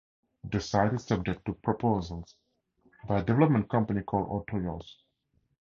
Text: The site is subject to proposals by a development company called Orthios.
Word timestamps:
The 0.51 0.59
site 0.59 0.95
is 0.95 1.03
subject 1.05 1.45
to 1.45 1.53
proposals 1.53 2.33
by 3.07 3.19
a 3.19 3.23
development 3.23 3.69
company 3.69 4.01
called 4.01 4.47
Orthios. 4.47 4.95